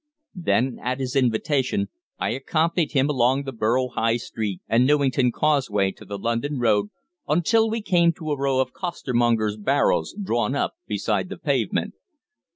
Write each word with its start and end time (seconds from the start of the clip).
Then 0.33 0.79
at 0.81 0.99
his 0.99 1.15
invitation 1.15 1.89
I 2.17 2.31
accompanied 2.31 2.93
him 2.93 3.07
along 3.07 3.43
the 3.43 3.51
Borough 3.51 3.89
High 3.89 4.17
Street 4.17 4.59
and 4.67 4.87
Newington 4.87 5.31
Causeway 5.31 5.91
to 5.91 6.05
the 6.05 6.17
London 6.17 6.57
Road, 6.57 6.87
until 7.27 7.69
we 7.69 7.83
came 7.83 8.11
to 8.13 8.31
a 8.31 8.35
row 8.35 8.59
of 8.59 8.73
costermongers' 8.73 9.57
barrows 9.57 10.15
drawn 10.19 10.55
up 10.55 10.73
beside 10.87 11.29
the 11.29 11.37
pavement. 11.37 11.93